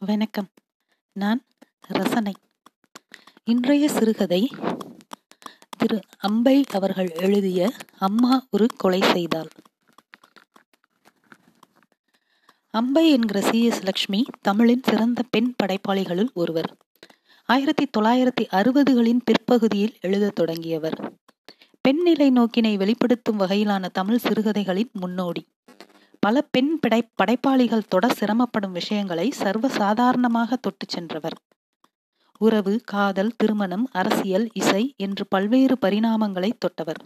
வணக்கம். 0.00 0.48
நான் 1.12 1.44
ரசனை. 1.80 2.32
இன்றைய 3.44 3.88
சிறுகதை 3.88 4.50
திரு 5.78 6.00
அம்பை 6.18 6.64
அவர்கள் 6.72 7.10
எழுதிய 7.10 7.72
அம்மா 7.98 8.46
ஒரு 8.50 8.66
கொலை 8.76 9.00
செய்தாள். 9.00 9.48
அம்பை 12.66 13.10
என்கிற 13.10 13.40
சி. 13.40 13.64
எஸ். 13.64 13.82
லக்ஷ்மி 13.82 14.24
தமிழின் 14.40 14.82
சிறந்த 14.82 15.22
பெண் 15.30 15.54
படைப்பாளிகளுள் 15.62 16.32
ஒருவர். 16.32 16.76
ஆயிரத்தி 17.44 17.88
தொள்ளாயிரத்தி 17.98 18.46
அறுபதுகளின் 18.50 19.20
பிற்பகுதியில் 19.24 19.98
எழுதத் 20.00 20.34
தொடங்கியவர். 20.34 21.12
பெண்ணிலை 21.88 22.30
நோக்கினை 22.30 22.76
வெளிப்படுத்தும் 22.76 23.40
வகையிலான 23.40 23.90
தமிழ் 23.90 24.20
சிறுகதைகளின் 24.22 24.90
முன்னோடி. 24.92 25.48
பல 26.20 26.42
பெண் 26.42 26.78
படை 26.80 27.00
படைப்பாளிகள் 27.16 27.88
தொட 27.88 28.06
சிரமப்படும் 28.06 28.72
விஷயங்களை 28.72 29.30
சர்வ 29.30 29.68
சாதாரணமாக 29.68 30.56
தொட்டு 30.56 30.86
சென்றவர். 30.88 31.36
உறவு 32.38 32.80
காதல் 32.84 33.32
திருமணம் 33.36 33.88
அரசியல் 33.92 34.48
இசை 34.52 34.94
என்று 34.96 35.26
பல்வேறு 35.26 35.76
பரிணாமங்களை 35.80 36.50
தொட்டவர். 36.58 37.00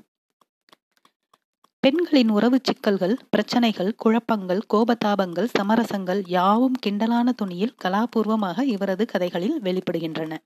பெண்களின் 1.80 2.28
உறவு 2.28 2.58
சிக்கல்கள் 2.62 3.16
பிரச்சனைகள் 3.30 3.94
குழப்பங்கள் 3.94 4.60
கோபதாபங்கள் 4.74 5.48
சமரசங்கள் 5.58 6.22
யாவும் 6.26 6.76
கிண்டலான 6.86 7.28
துணியில் 7.28 7.76
கலாபூர்வமாக 7.84 8.62
இவரது 8.62 9.06
கதைகளில் 9.06 9.62
வெளிப்படுகின்றன. 9.62 10.36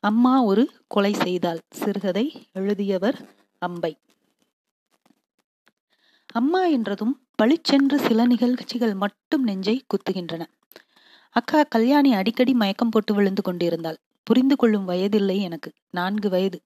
அம்மா 0.00 0.42
ஒரு 0.42 0.64
கொலை 0.86 1.12
செய்தால் 1.12 1.60
சிறுகதை 1.70 2.46
எழுதியவர் 2.52 3.18
அம்பை. 3.58 3.96
அம்மா 6.34 6.66
என்றதும் 6.66 7.14
பளிச்சென்று 7.36 7.98
சில 7.98 8.26
நிகழ்ச்சிகள் 8.26 8.94
மட்டும் 8.94 9.42
நெஞ்சை 9.42 9.82
குத்துகின்றன. 9.86 10.42
அக்கா 11.30 11.62
கல்யாணி 11.62 12.14
அடிக்கடி 12.14 12.52
மயக்கம் 12.54 12.88
போட்டு 12.88 13.14
விழுந்து 13.14 13.42
கொண்டிருந்தாள். 13.42 13.98
புரிந்து 14.26 14.56
கொள்ளும் 14.56 14.84
வயதில்லை 14.84 15.40
எனக்கு. 15.40 15.70
நான்கு 15.90 16.28
வயது. 16.28 16.58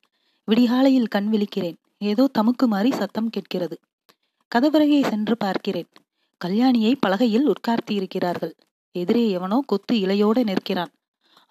விடிகாலையில் 0.49 1.09
கண் 1.09 1.29
விழிக்கிறேன். 1.33 1.79
ஏதோ 1.99 2.29
தமுக்கு 2.39 2.67
மாறி 2.67 2.91
சத்தம் 2.91 3.31
கேட்கிறது. 3.31 3.77
கதவரையை 4.53 5.01
சென்று 5.09 5.37
பார்க்கிறேன். 5.37 5.89
கல்யாணியை 6.45 6.95
பலகையில் 7.07 7.47
உட்கார்த்தி 7.47 7.91
இருக்கிறார்கள் 7.91 8.55
எதிரே 8.95 9.31
எவனோ 9.31 9.61
கொத்து 9.67 9.95
இலையோடு 9.97 10.45
நிற்கிறான். 10.45 10.93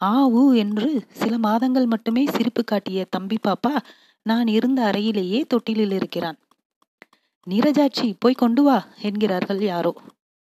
ஆ 0.01 0.27
ஊ 0.29 0.55
என்று 0.55 0.89
சில 1.11 1.37
மாதங்கள் 1.37 1.85
மட்டுமே 1.85 2.25
சிரிப்பு 2.25 2.63
காட்டிய 2.63 3.05
தம்பி 3.09 3.37
பாப்பா 3.47 3.73
நான் 4.21 4.47
இருந்த 4.47 4.79
அறையிலேயே 4.83 5.45
தொட்டிலில் 5.47 5.91
இருக்கிறான். 5.91 6.37
நீரஜாட்சி 7.49 8.15
போய் 8.19 8.33
கொண்டு 8.33 8.63
வா 8.63 8.87
என்கிறார்கள் 9.01 9.61
யாரோ. 9.61 9.95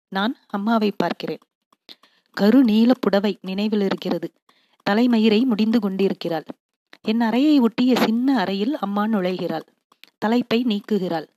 நான் 0.07 0.37
அம்மாவை 0.47 0.91
பார்க்கிறேன். 0.91 1.39
கருநீல 2.41 2.91
புடவை 2.99 3.37
நினைவில் 3.41 3.81
இருக்கிறது. 3.81 4.31
தலைமயிரை 4.89 5.43
முடிந்து 5.43 5.79
கொண்டிருக்கிறாள். 5.79 6.43
என் 7.01 7.21
அறையை 7.21 7.59
ஒட்டிய 7.59 7.95
சின்ன 7.95 8.37
அறையில் 8.37 8.77
அம்மா 8.77 9.05
நுழைகிறாள். 9.05 9.65
தலைப்பை 10.17 10.65
நீக்குகிறாள். 10.65 11.27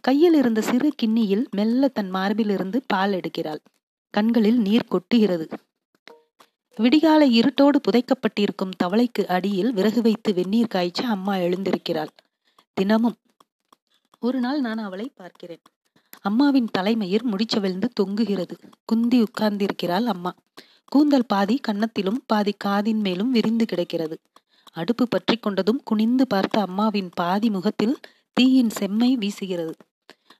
கையில் 0.00 0.34
இருந்த 0.34 0.60
சிறு 0.60 0.92
கிண்ணியில் 1.02 1.48
மெல்ல 1.50 1.88
தன் 1.88 2.14
மார்பிலிருந்து 2.14 2.80
பால் 2.86 3.12
எடுக்கிறாள். 3.12 3.60
கண்களில் 4.10 4.58
நீர் 4.58 4.88
கொட்டுகிறது. 4.90 5.52
விடிகாலை 6.76 7.28
இருட்டோடு 7.40 7.80
புதைக்கப்பட்டிருக்கும் 7.80 8.70
தவளைக்கு 8.84 9.26
அடியில் 9.26 9.72
விறகு 9.72 10.02
வைத்து 10.02 10.34
வெந்நீர் 10.34 10.66
காய்ச்ச 10.66 11.06
அம்மா 11.06 11.34
எழுந்திருக்கிறாள். 11.36 12.08
தினமும் 12.72 13.16
ஒரு 14.24 14.40
நாள் 14.40 14.60
நான் 14.60 14.78
அவளை 14.78 15.12
பார்க்கிறேன். 15.14 15.60
அம்மாவின் 16.20 16.68
தலைமயிர் 16.72 17.28
முடிச்சவிழ்ந்து 17.28 17.88
தொங்குகிறது. 18.00 18.54
குந்தி 18.84 19.22
உட்கார்ந்திருக்கிறாள் 19.22 20.04
அம்மா. 20.04 20.34
கூந்தல் 20.86 21.26
பாதி 21.26 21.60
கன்னத்திலும் 21.68 22.22
பாதி 22.26 22.54
காதின் 22.64 23.00
மேலும் 23.00 23.30
விரிந்து 23.30 23.64
கிடக்கிறது. 23.64 24.18
அடுப்பு 24.72 25.08
பற்றி 25.08 25.38
கொண்டதும் 25.38 25.80
குனிந்து 25.84 26.26
பார்த்த 26.26 26.60
அம்மாவின் 26.60 27.10
பாதி 27.14 27.50
முகத்தில் 27.50 27.96
தீயின் 28.32 28.70
செம்மை 28.70 29.16
வீசுகிறது. 29.16 29.72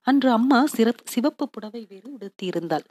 அன்று 0.02 0.30
அம்மா 0.30 0.66
சிறப் 0.66 1.06
சிவப்பு 1.06 1.48
புடவை 1.48 1.86
வேறு 1.88 2.10
உடுத்தியிருந்தாள். 2.18 2.84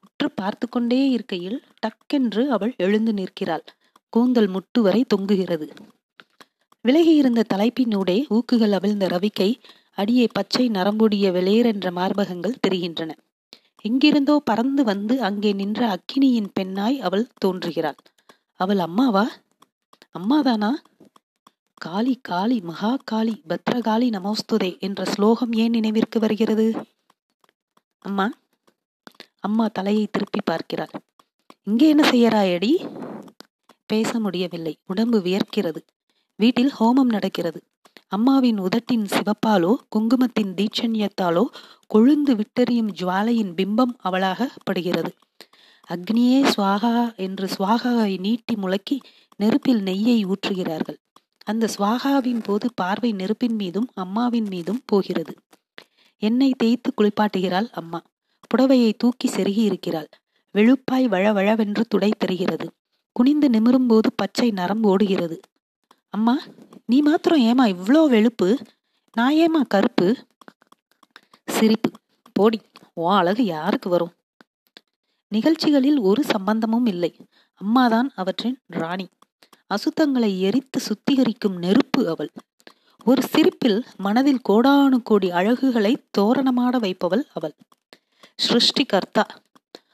உற்று 0.00 0.30
பார்த்து 0.34 0.68
கொண்டே 0.68 1.08
இருக்கையில் 1.08 1.64
டக்கென்று 1.86 2.46
அவள் 2.46 2.74
எழுந்து 2.76 3.12
நிற்கிறாள். 3.12 3.64
கூந்தல் 4.08 4.50
முட்டு 4.50 4.80
வரை 4.80 5.04
தொங்குகிறது. 5.14 5.70
விலகியிருந்த 6.88 7.44
தலைப்பினூடே 7.54 8.16
ஊக்குகள் 8.30 8.70
அவிழ்ந்த 8.70 9.06
ரவிக்கை 9.06 9.50
அடியே 9.98 10.26
பச்சை 10.32 10.68
நரம்புடைய 10.68 11.26
வெளியேறென்ற 11.32 11.90
மார்பகங்கள் 11.90 12.60
தெரிகின்றன. 12.60 13.16
எங்கிருந்தோ 13.82 14.40
பறந்து 14.44 14.84
வந்து 14.84 15.22
அங்கே 15.22 15.52
நின்ற 15.52 15.80
அக்கினியின் 15.88 16.50
பெண்ணாய் 16.54 17.00
அவள் 17.00 17.30
தோன்றுகிறாள். 17.44 17.98
அவள் 18.52 18.78
அம்மாவா? 18.78 19.30
அம்மாதானா? 20.18 20.72
காளி 21.74 22.20
காளி 22.22 22.60
மகா 22.60 22.96
காளி 23.04 23.42
பத்ரகாளி 23.48 24.08
நமோஸ்துதே 24.08 24.80
என்ற 24.80 25.04
ஸ்லோகம் 25.04 25.52
ஏன் 25.52 25.70
நினைவிற்கு 25.70 26.20
வருகிறது? 26.20 26.86
அம்மா 27.98 28.32
அம்மா 29.40 29.66
தலையை 29.66 30.08
திருப்பி 30.10 30.40
பார்க்கிறாள். 30.44 30.90
இங்கே 31.62 31.88
என்ன 31.88 32.10
செய்யறாயடி? 32.10 32.72
பேச 33.86 34.20
முடியவில்லை. 34.20 34.78
உடம்பு 34.86 35.18
வியர்க்கிறது. 35.18 35.80
வீட்டில் 36.36 36.72
ஹோமம் 36.80 37.10
நடக்கிறது. 37.10 37.60
அம்மாவின் 38.12 38.58
உதட்டின் 38.60 39.06
சிவப்பாலோ 39.10 39.72
குங்குமத்தின் 39.88 40.52
தீட்சண்யத்தாலோ 40.54 41.44
கொழுந்து 41.94 42.34
விட்டறியும் 42.34 42.90
ஜுவாலையின் 43.00 43.52
பிம்பம் 43.54 43.94
அவளாக 43.98 44.48
படுகிறது 44.64 45.12
அக்னியே 45.88 46.40
சுவாகா 46.56 46.92
என்று 47.16 47.46
சுவாகாவை 47.46 48.12
நீட்டி 48.18 48.54
முழக்கி 48.54 48.96
நெருப்பில் 49.36 49.82
நெய்யை 49.82 50.18
ஊற்றுகிறார்கள். 50.24 50.98
அந்த 51.44 51.68
சுவாகாவின் 51.78 52.42
போது 52.42 52.66
பார்வை 52.74 53.10
நெருப்பின் 53.12 53.56
மீதும் 53.56 53.88
அம்மாவின் 53.94 54.46
மீதும் 54.46 54.82
போகிறது. 54.86 55.34
எண்ணெய் 56.22 56.58
தேய்த்து 56.58 56.90
குளிப்பாட்டுகிறாள் 56.94 57.68
அம்மா. 57.70 58.00
புடவையை 58.50 58.92
தூக்கி 58.96 59.28
செருகி 59.28 59.62
இருக்கிறாள். 59.62 60.08
வெளுப்பாய் 60.54 61.06
வழவழவென்று 61.08 61.84
துடை 61.94 62.10
தெரிகிறது. 62.18 62.66
குனிந்து 63.16 63.48
நிமிரும்போது 63.48 64.08
பச்சை 64.16 64.50
நரம்பு 64.50 64.88
ஓடுகிறது. 64.88 65.38
அம்மா 66.14 66.38
நீ 66.86 67.00
மாத்திரம் 67.00 67.40
ஏமா 67.40 67.64
இவ்வளோ 67.68 68.00
வெளுப்பு? 68.14 68.48
நான் 69.12 69.34
ஏமா 69.34 69.60
கருப்பு? 69.68 70.08
சிரிப்பு. 71.46 71.90
போடி 72.32 72.60
ஓ 72.94 73.12
அழகு 73.12 73.44
யாருக்கு 73.44 73.88
வரும்? 73.90 74.12
நிகழ்ச்சிகளில் 75.28 75.98
ஒரு 75.98 76.24
சம்பந்தமும் 76.24 76.86
இல்லை. 76.86 77.10
அம்மாதான் 77.54 78.10
அவற்றின் 78.14 78.58
ராணி. 78.66 79.08
அசுத்தங்களை 79.66 80.40
எரித்து 80.40 80.80
சுத்திகரிக்கும் 80.80 81.56
நெருப்பு 81.58 82.08
அவள். 82.08 82.30
ஒரு 83.04 83.22
சிரிப்பில் 83.22 83.84
மனதில் 83.96 84.42
கோடானு 84.48 85.02
கோடி 85.02 85.30
அழகுகளை 85.30 85.94
தோரணமாட 86.10 86.78
வைப்பவள் 86.78 87.24
அவள். 87.32 87.54
சிருஷ்டி 88.36 88.84
கர்த்தா 88.84 89.26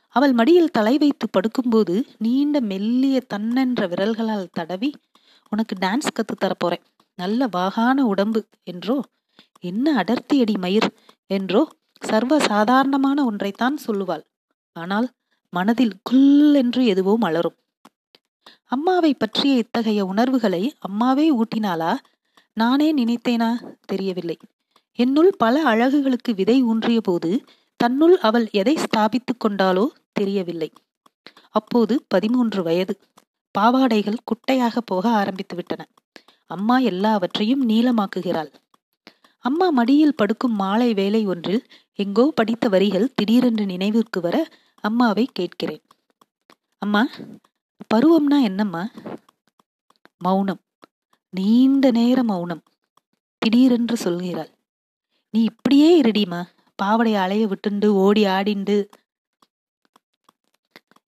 அவள் 0.09 0.33
மடியில் 0.33 0.71
தலை 0.71 0.99
வைத்து 0.99 1.27
படுக்கும்போது 1.31 2.03
நீண்ட 2.19 2.61
மெல்லிய 2.61 3.23
தன்னென்ற 3.35 3.87
விரல்களால் 3.87 4.49
தடவி 4.53 4.91
உனக்கு 5.51 5.75
டான்ஸ் 5.81 6.15
கத்து 6.17 6.35
தரப்போறேன் 6.41 6.85
நல்ல 7.19 7.49
வாகான 7.57 7.99
உடம்பு 7.99 8.41
என்றோ 8.63 8.99
என்ன 9.61 9.95
அடர்த்தி 9.95 10.37
அடி 10.41 10.57
மயிர் 10.57 10.89
என்றோ 11.31 11.63
சர்வ 12.03 12.35
சாதாரணமான 12.41 13.19
ஒன்றைத்தான் 13.31 13.79
சொல்லுவாள். 13.87 14.25
ஆனால் 14.77 15.09
மனதில் 15.53 15.95
குல் 16.03 16.55
என்று 16.55 16.83
எதுவோ 16.85 17.15
மலரும். 17.17 17.57
அம்மாவை 18.67 19.15
பற்றிய 19.15 19.53
இத்தகைய 19.57 20.01
உணர்வுகளை 20.07 20.63
அம்மாவே 20.79 21.27
ஊட்டினாளா? 21.33 21.93
நானே 22.57 22.89
நினைத்தேனா? 22.95 23.51
தெரியவில்லை. 23.87 24.37
என்னுள் 24.99 25.31
பல 25.39 25.63
அழகுகளுக்கு 25.65 26.31
விதை 26.35 26.59
ஊன்றிய 26.63 27.01
போது 27.01 27.31
தன்னுள் 27.81 28.17
அவள் 28.19 28.47
எதை 28.53 28.75
ஸ்தாபித்துக் 28.77 29.43
கொண்டாலோ 29.45 29.87
தெரியவில்லை. 30.13 30.71
அப்போது 31.51 31.95
பதிமூன்று 32.09 32.63
வயது. 32.63 32.95
பாவாடைகள் 33.59 34.25
குட்டையாக 34.25 34.79
போக 34.85 35.09
ஆரம்பித்து 35.11 35.57
விட்டன. 35.57 35.89
அம்மா 36.47 36.79
எல்லாவற்றையும் 36.79 37.69
நீளமாக்குகிறாள். 37.69 38.53
அம்மா 39.39 39.71
மடியில் 39.71 40.15
படுக்கும் 40.15 40.55
மாலை 40.55 40.95
வேலை 40.95 41.27
ஒன்றில் 41.27 41.67
எங்கோ 41.95 42.33
படித்த 42.35 42.69
வரிகள் 42.69 43.13
திடீரென்று 43.15 43.67
நினைவிற்கு 43.67 44.21
வர 44.21 44.49
அம்மாவை 44.81 45.29
கேட்கிறேன். 45.33 45.83
அம்மா 46.79 47.07
பருவம்னா 47.95 48.43
என்னம்மா? 48.43 48.89
மௌனம். 50.19 50.61
நீண்ட 51.31 51.91
நேர 51.91 52.23
மௌனம். 52.23 52.63
திடீரென்று 53.39 53.97
சொல்கிறாள். 54.05 54.53
நீ 55.31 55.43
இப்படியே 55.43 56.01
இருடிமா? 56.01 56.45
பாவடை 56.77 57.15
அலைய 57.15 57.49
விட்டுண்டு 57.49 57.87
ஓடி 57.87 58.25
ஆடிண்டு. 58.25 58.89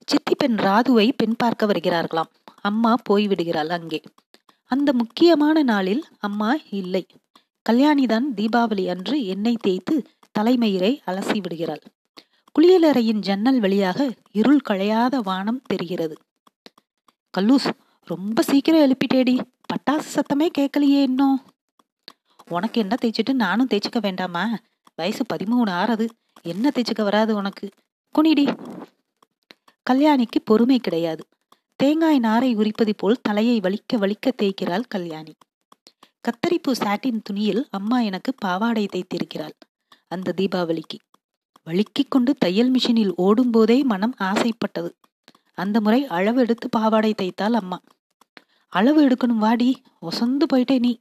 சித்தி 0.06 0.35
பெண் 0.35 0.58
ராதுவை 0.58 1.12
பெண் 1.17 1.37
பார்க்க 1.37 1.67
வருகிறார்களாம். 1.67 2.31
அம்மா 2.62 2.94
போய்விடுகிறாள் 3.10 3.68
அங்கே. 3.68 4.02
அந்த 4.64 4.92
முக்கியமான 4.92 5.62
நாளில் 5.62 6.04
அம்மா 6.18 6.54
இல்லை. 6.70 7.06
கல்யாணிதான் 7.70 8.26
தீபாவளி 8.36 8.88
அன்று 8.88 9.24
எண்ணெய் 9.24 9.62
தேய்த்து 9.62 10.06
தலைமயிரை 10.38 11.00
அலசி 11.06 11.38
விடுகிறாள் 11.38 11.82
குளியலறையின் 12.54 13.18
ஜன்னல் 13.18 13.60
வழியாக 13.60 14.14
இருள் 14.30 14.60
களையாத 14.68 15.16
வானம் 15.16 15.62
தெரிகிறது. 15.62 16.16
கல்லூஸ் 17.38 17.70
ரொம்ப 18.04 18.42
சீக்கிரம் 18.42 18.80
எழுப்பிட்டேடி. 18.80 19.40
பட்டாசு 19.66 20.08
சத்தமே 20.14 20.48
கேட்கலையே 20.58 21.02
இன்னும் 21.02 21.42
உனக்கு 22.48 22.80
என்ன 22.80 22.94
தேய்ச்சிட்டு 23.02 23.32
நானும் 23.32 23.68
தேய்ச்சிக்க 23.70 24.00
வேண்டாமா? 24.00 24.58
வயசு 24.94 25.24
பதிமூணு 25.32 25.70
ஆறது. 25.70 26.08
என்ன 26.42 26.70
தேய்ச்சிக்க 26.74 27.02
வராது 27.02 27.34
உனக்கு? 27.34 27.68
குனிடி. 28.14 28.46
கல்யாணிக்கு 29.90 30.40
பொறுமை 30.44 30.78
கிடையாது. 30.78 31.26
தேங்காய் 31.82 32.19
நாரை 32.19 32.55
உரிப்பது 32.55 32.94
போல் 32.97 33.21
தலையை 33.23 33.61
வலிக்க 33.61 33.97
வலிக்க 33.97 34.32
தேய்க்கிறாள் 34.43 34.82
கல்யாணி. 34.88 35.35
கத்தரிப்பு 36.25 36.73
சாட்டின் 36.73 37.21
துணியில் 37.25 37.69
அம்மா 37.71 38.00
எனக்கு 38.00 38.35
பாவாடை 38.35 38.87
தைத்திருக்கிறாள் 38.87 39.55
அந்த 40.09 40.35
தீபாவளிக்கு. 40.37 40.99
வலிக்கிக் 41.67 42.09
கொண்டு 42.09 42.37
தையல் 42.37 42.73
மிஷினில் 42.73 43.12
ஓடும்போதே 43.17 43.85
மனம் 43.85 44.15
ஆசைப்பட்டது. 44.19 44.91
அந்த 45.55 45.81
முறை 45.81 46.06
அளவு 46.06 46.41
எடுத்து 46.41 46.69
பாவாடை 46.69 47.15
தைத்தாள் 47.23 47.53
அம்மா. 47.53 47.81
அளவு 48.69 49.09
எடுக்கணும் 49.09 49.38
வாடி 49.38 49.82
ஒசந்து 50.03 50.47
போயிட்டே 50.53 50.79
நீ. 50.79 50.99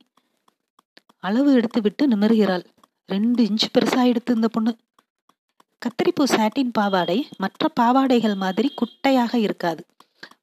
அளவு 1.17 1.53
எடுத்து 1.53 1.81
விட்டு 1.81 2.07
நிமிர்கிறாள். 2.07 2.65
ரெண்டு 3.05 3.43
இன்ச் 3.43 3.69
பெருசா 3.73 4.05
எடுத்து 4.05 4.35
இந்த 4.35 4.47
பொண்ணு. 4.47 4.77
கத்தரிப்பூ 5.85 6.23
சாட்டின் 6.23 6.71
பாவாடை 6.73 7.27
மற்ற 7.37 7.67
பாவாடைகள் 7.67 8.35
மாதிரி 8.35 8.73
குட்டையாக 8.73 9.35
இருக்காது. 9.35 9.85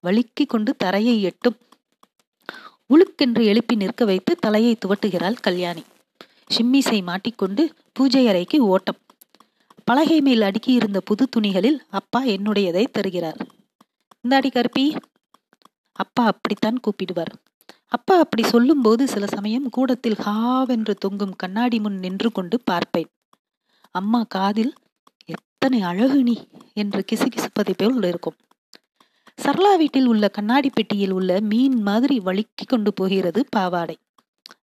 வழுக்கி 0.07 0.45
கொண்டு 0.47 0.77
தரையை 0.77 1.23
எட்டும். 1.23 1.57
உளுக்கென்று 2.89 3.45
எழுப்பி 3.45 3.75
நிற்க 3.75 4.05
வைத்து 4.05 4.37
தலையை 4.37 4.77
துவட்டுகிறாள் 4.79 5.41
கல்யாணி. 5.41 5.83
ஷிம்மிசை 6.55 7.03
மாட்டிக்கொண்டு 7.03 7.63
பூஜை 7.93 8.29
அறைக்கு 8.29 8.59
ஓட்டம். 8.67 9.01
பலகை 9.85 10.21
மேல் 10.21 10.41
அடுக்கியிருந்த 10.41 10.99
புது 10.99 11.29
துணிகளில் 11.37 11.79
அப்பா 11.91 12.21
என்னுடையதை 12.25 12.85
தருகிறார். 12.91 13.41
இந்தாடி 14.25 14.51
கருப்பி. 14.51 14.97
அப்பா 15.93 16.25
அப்படித்தான் 16.25 16.81
கூப்பிடுவார். 16.81 17.35
அப்பா 17.89 18.19
அப்படி 18.19 18.43
சொல்லும்போது 18.49 19.09
சில 19.09 19.27
சமயம் 19.27 19.69
கூடத்தில் 19.69 20.15
ஹாவென்று 20.15 20.95
தொங்கும் 20.95 21.37
கண்ணாடி 21.37 21.79
முன் 21.81 21.99
நின்று 21.99 22.33
கொண்டு 22.33 22.61
பார்ப்பேன். 22.61 23.11
அம்மா 23.91 24.23
காதில் 24.29 24.73
எத்தனை 25.25 25.83
அழகு 25.83 26.23
நீ 26.23 26.37
என்று 26.75 27.05
கிசுகிசுப்பதை 27.13 27.75
போல் 27.77 28.03
இருக்கும். 28.03 28.37
சரளா 29.39 29.77
வீட்டில் 29.77 30.07
உள்ள 30.07 30.29
கண்ணாடி 30.29 30.71
பெட்டியில் 30.71 31.11
உள்ள 31.11 31.41
மீன் 31.41 31.83
மாதிரி 31.83 32.19
வழுக்கி 32.19 32.65
கொண்டு 32.67 32.93
போகிறது 32.93 33.47
பாவாடை. 33.51 33.99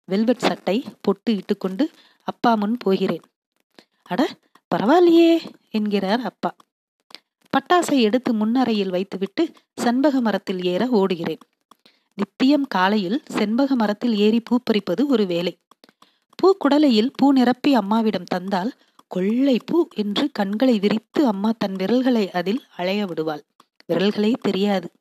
வெல்வெட் 0.06 0.38
சட்டை 0.38 0.84
பொட்டு 1.02 1.36
இட்டுக்கொண்டு 1.36 1.90
அப்பா 2.24 2.56
முன் 2.56 2.78
போகிறேன். 2.78 3.22
அட 4.04 4.30
பரவாயில்லையே 4.76 5.40
என்கிறார் 5.70 6.22
அப்பா. 6.22 6.56
பட்டாசை 7.54 8.00
எடுத்து 8.00 8.34
முன்னறையில் 8.34 8.90
வைத்துவிட்டு 8.90 9.52
செண்பக 9.84 10.22
மரத்தில் 10.22 10.64
ஏற 10.64 10.88
ஓடுகிறேன். 10.88 11.42
நித்தியம் 12.16 12.68
காலையில் 12.68 13.24
செண்பக 13.34 13.76
மரத்தில் 13.76 14.16
ஏறி 14.16 14.40
பூ 14.40 14.60
பறிப்பது 14.64 15.08
ஒரு 15.08 15.26
வேலை. 15.26 15.60
பூ 16.36 16.58
குடலையில் 16.58 17.12
பூ 17.18 17.34
நிரப்பி 17.34 17.74
அம்மாவிடம் 17.74 18.24
தந்தால் 18.24 18.72
கொள்ளை 19.08 19.60
பூ 19.66 19.88
என்று 19.96 20.32
கண்களை 20.32 20.80
விரித்து 20.80 21.28
அம்மா 21.28 21.52
தன் 21.58 21.76
விரல்களை 21.76 22.32
அதில் 22.32 22.62
அலைய 22.78 23.06
விடுவாள். 23.06 23.44
விரல்களே 23.88 24.34
தெரியாது. 24.34 24.92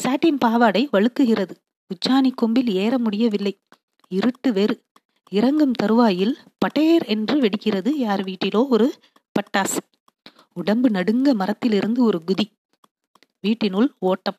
சாட்டின் 0.00 0.38
பாவாடை 0.38 0.88
வழுக்குகிறது. 0.92 1.50
உச்சாணி 1.88 2.30
கொம்பில் 2.34 2.70
ஏற 2.70 2.98
முடியவில்லை. 2.98 3.60
இருட்டு 4.08 4.52
வேறு. 4.52 4.82
இறங்கும் 5.30 5.72
தருவாயில் 5.72 6.38
பட்டேர் 6.58 7.06
என்று 7.06 7.40
வெடிக்கிறது 7.40 7.90
யார் 7.94 8.24
வீட்டிலோ 8.24 8.68
ஒரு 8.68 8.98
பட்டாசு. 9.32 9.78
உடம்பு 10.54 10.90
நடுங்க 10.90 11.34
மரத்திலிருந்து 11.34 12.04
ஒரு 12.04 12.22
குதி. 12.26 12.52
வீட்டினுள் 13.40 13.94
ஓட்டம். 13.98 14.36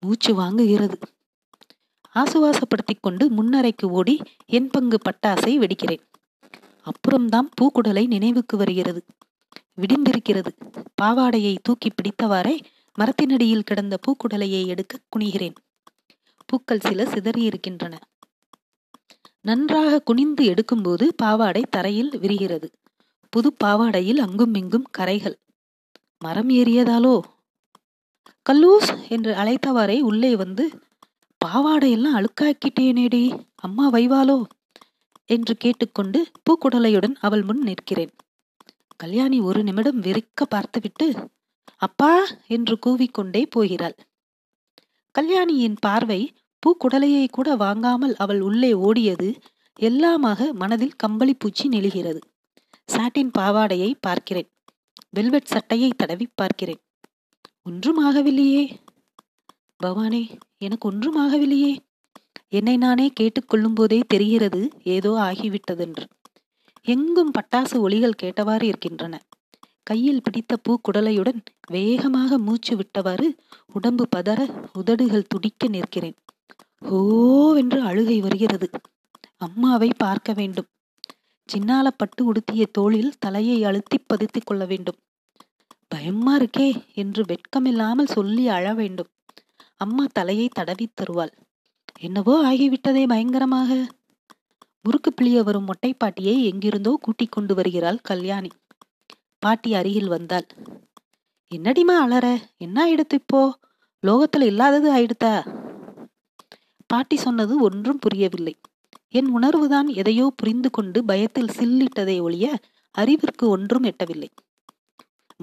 மூச்சு 0.00 0.34
வாங்குகிறது. 0.34 0.98
ஆசுவாசப்படுத்தி 2.14 3.00
கொண்டு 3.00 3.30
முன்னறைக்கு 3.30 3.84
ஓடி 3.84 4.20
என் 4.46 4.70
பங்கு 4.70 4.98
பட்டாசை 4.98 5.56
வெடிக்கிறேன். 5.56 6.08
அப்புறம்தான் 6.82 7.50
பூக்குடலை 7.60 8.06
நினைவுக்கு 8.06 8.56
வருகிறது. 8.56 9.04
விடிந்திருக்கிறது. 9.80 10.52
பாவாடையை 11.02 11.56
தூக்கி 11.62 11.88
பிடித்தவாறே 11.88 12.60
மரத்தினடியில் 12.98 13.64
கிடந்த 13.64 13.98
பூக்குடலையை 14.06 14.66
எடுக்க 14.66 14.98
குனிகிறேன். 15.16 15.54
பூக்கள் 16.46 16.80
சில 16.80 17.04
சிதறியிருக்கின்றன. 17.04 17.94
நன்றாக 19.40 20.00
குனிந்து 20.00 20.44
எடுக்கும்போது 20.44 21.08
பாவாடை 21.16 21.62
தரையில் 21.70 22.10
விரிகிறது. 22.18 22.68
புது 23.28 23.52
பாவாடையில் 23.64 24.18
அங்கும் 24.18 24.54
இங்கும் 24.54 24.86
கரைகள். 24.98 25.36
மரம் 26.18 26.50
ஏறியதாலோ? 26.50 27.20
கல்லூஸ் 28.50 29.08
என்று 29.08 29.34
அழைத்தவாறே 29.34 30.00
உள்ளே 30.00 30.36
வந்து 30.36 30.64
பாவாடையெல்லாம் 31.44 32.16
அழுக்காக்கிட்டேனேடி 32.18 33.22
அம்மா 33.54 33.90
வைவாலோ 33.90 34.42
என்று 35.26 35.56
கேட்டுக்கொண்டு 35.56 36.26
பூக்குடலையுடன் 36.42 37.14
அவள் 37.20 37.42
முன் 37.42 37.58
நிற்கிறேன். 37.58 38.10
கல்யாணி 39.00 39.38
ஒரு 39.40 39.60
நிமிடம் 39.62 40.00
வெறிக்க 40.06 40.44
பார்த்துவிட்டு 40.54 41.06
அப்பா 41.86 42.12
என்று 42.56 42.74
கூவிக்கொண்டே 42.86 43.42
போகிறாள். 43.50 43.96
கல்யாணியின் 45.14 45.78
பார்வை 45.86 46.20
பூக்குடலையை 46.62 47.24
கூட 47.30 47.48
வாங்காமல் 47.56 48.14
அவள் 48.16 48.40
உள்ளே 48.48 48.72
ஓடியது 48.88 49.28
எல்லாமாக 49.78 50.50
மனதில் 50.52 50.98
கம்பளி 51.02 51.34
பூச்சி 51.34 51.66
நெழுகிறது 51.68 52.20
சாட்டின் 52.88 53.32
பாவாடையை 53.38 53.90
பார்க்கிறேன். 54.00 54.48
வெல்வெட் 55.10 55.52
சட்டையை 55.52 55.90
தடவி 55.96 56.26
பார்க்கிறேன். 56.34 56.80
ஒன்றும் 57.62 58.00
ஆகவில்லையே 58.08 58.64
பவானே 59.80 60.22
எனக்கு 60.66 60.86
ஒன்றும் 60.88 61.18
ஆகவில்லையே 61.24 61.72
என்னை 62.58 62.76
நானே 62.76 63.06
கேட்டுக்கொள்ளும் 63.20 63.76
போதே 63.78 63.98
தெரிகிறது 64.12 64.60
ஏதோ 64.94 65.10
ஆகிவிட்டதென்று. 65.28 66.04
எங்கும் 66.82 67.30
பட்டாசு 67.30 67.78
ஒளிகள் 67.78 68.18
கேட்டவாறு 68.22 68.62
இருக்கின்றன. 68.62 69.22
கையில் 69.82 70.22
பிடித்த 70.22 70.56
பூக்குடலையுடன் 70.68 71.40
வேகமாக 71.66 72.38
மூச்சு 72.38 72.76
விட்டவாறு 72.76 73.36
உடம்பு 73.72 74.08
பதற 74.16 74.68
உதடுகள் 74.72 75.26
துடிக்க 75.28 75.68
நிற்கிறேன். 75.68 76.14
ஓவென்று 76.90 77.78
அழுகை 77.78 78.20
வருகிறது. 78.20 78.70
அம்மாவை 79.36 79.90
பார்க்க 79.96 80.32
வேண்டும். 80.32 80.66
சின்னாலப்பட்டு 81.52 82.22
உடுத்திய 82.22 82.66
தோளில் 82.72 83.14
தலையை 83.18 83.64
அழுத்தி 83.64 83.98
பதித்துக் 83.98 84.44
கொள்ள 84.44 84.64
வேண்டும். 84.64 84.96
பயமா 85.88 86.38
இருக்கே 86.38 86.94
என்று 86.94 87.24
வெட்கமில்லாமல் 87.24 88.06
சொல்லி 88.06 88.48
அழ 88.48 88.74
வேண்டும். 88.74 89.06
அம்மா 89.76 90.06
தலையை 90.12 90.48
தடவி 90.48 90.88
தருவாள். 90.94 91.34
என்னவோ 92.00 92.52
ஆகிவிட்டதே 92.52 93.08
பயங்கரமாக. 93.08 93.86
முறுக்கு 94.82 95.14
பிழிய 95.14 95.42
வரும் 95.42 95.64
மொட்டை 95.64 95.94
பாட்டியை 95.94 96.44
எங்கிருந்தோ 96.44 96.98
கூட்டிக் 97.00 97.32
கொண்டு 97.32 97.54
வருகிறாள் 97.54 97.98
கல்யாணி. 98.02 98.50
பாட்டி 99.38 99.74
அருகில் 99.74 100.08
வந்தாள். 100.08 100.46
என்னடிமா 101.54 101.96
அலற? 102.00 102.40
என்ன 102.56 102.76
ஆயிடுத்து 102.86 103.12
இப்போ? 103.12 103.58
லோகத்துல 104.06 104.42
இல்லாதது 104.42 104.88
ஆயிடுத்தா? 104.92 105.32
பாட்டி 106.86 107.16
சொன்னது 107.16 107.60
ஒன்றும் 107.60 107.98
புரியவில்லை. 107.98 108.54
என் 109.08 109.38
உணர்வுதான் 109.38 109.94
எதையோ 109.94 110.32
புரிந்து 110.36 110.70
கொண்டு 110.70 111.04
பயத்தில் 111.04 111.54
சில்லிட்டதை 111.58 112.20
ஒழிய 112.20 112.58
அறிவிற்கு 112.90 113.48
ஒன்றும் 113.48 113.84
எட்டவில்லை. 113.84 114.28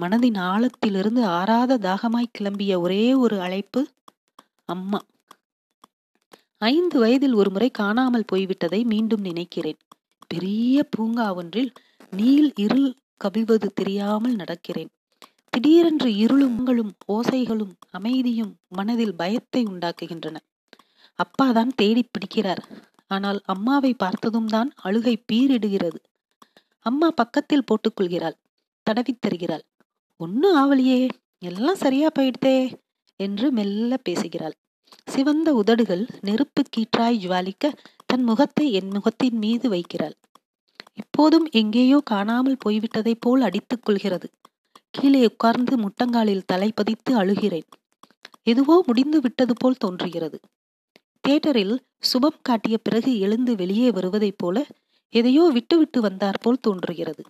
மனதின் 0.00 0.38
ஆழத்திலிருந்து 0.38 1.24
ஆறாத 1.24 1.78
தாகமாய் 1.78 2.32
கிளம்பிய 2.38 2.80
ஒரே 2.80 3.14
ஒரு 3.14 3.40
அழைப்பு 3.40 3.88
அம்மா. 4.64 5.00
ஐந்து 6.62 6.98
வயதில் 6.98 7.34
ஒருமுறை 7.34 7.70
காணாமல் 7.70 8.24
போய்விட்டதை 8.32 8.84
மீண்டும் 8.84 9.20
நினைக்கிறேன். 9.20 9.78
பெரிய 10.28 10.86
பூங்கா 10.90 11.34
ஒன்றில் 11.34 11.72
நீல் 12.10 12.52
இருள் 12.56 12.88
கவிழ்வது 13.24 13.68
தெரியாமல் 13.74 14.36
நடக்கிறேன். 14.36 14.90
திடீரென்று 15.50 16.10
இருளுங்களும் 16.10 16.92
ஓசைகளும் 17.08 17.74
அமைதியும் 17.90 18.56
மனதில் 18.68 19.14
பயத்தை 19.14 19.64
உண்டாக்குகின்றன. 19.64 20.36
அப்பா 21.18 21.52
தான் 21.52 21.72
தேடி 21.76 22.04
பிடிக்கிறார். 22.10 22.62
ஆனால் 23.06 23.40
அம்மாவை 23.44 23.94
பார்த்ததும் 23.94 24.46
தான் 24.46 24.72
அழுகை 24.76 25.24
பீரிடுகிறது 25.32 25.98
அம்மா 26.86 27.10
பக்கத்தில் 27.10 27.64
போட்டுக்கொள்கிறாள் 27.64 28.36
தடவித் 28.82 29.20
தருகிறாள். 29.20 29.64
ஒன்னும் 30.16 30.56
ஆவலியே. 30.56 31.08
எல்லாம் 31.38 31.76
சரியா 31.76 32.08
போயிடுதே 32.18 32.72
என்று 33.16 33.52
மெல்ல 33.52 33.96
பேசுகிறாள். 33.96 34.56
சிவந்த 35.04 35.54
உதடுகள் 35.54 36.06
நெருப்பு 36.20 36.62
கீற்றாய் 36.76 37.18
ஜுவாலிக்க 37.18 37.72
தன் 38.06 38.22
முகத்தை 38.22 38.72
என் 38.72 38.88
முகத்தின் 38.88 39.38
மீது 39.38 39.68
வைக்கிறாள். 39.70 40.16
இப்போதும் 40.94 41.46
எங்கேயோ 41.50 41.98
காணாமல் 42.04 42.56
போய்விட்டதைப் 42.64 43.20
போல் 43.20 43.40
அடித்துக் 43.40 43.84
கொள்கிறது. 43.84 44.28
கீழே 44.90 45.24
உட்கார்ந்து 45.24 45.76
முட்டங்காலில் 45.76 46.46
தலை 46.46 46.72
பதித்து 46.74 47.12
அழுகிறேன். 47.16 47.68
எதுவோ 48.42 48.82
முடிந்து 48.86 49.20
விட்டது 49.20 49.54
போல் 49.54 49.76
தோன்றுகிறது. 49.76 50.40
தியேட்டரில் 51.20 51.86
சுபம் 51.98 52.40
காட்டிய 52.42 52.78
பிறகு 52.78 53.18
எழுந்து 53.18 53.56
வெளியே 53.56 53.90
வருவதைப் 53.90 54.38
போல 54.38 54.66
எதையோ 55.08 55.50
விட்டுவிட்டு 55.52 56.00
வந்தார் 56.00 56.38
போல் 56.40 56.60
தோன்றுகிறது. 56.60 57.22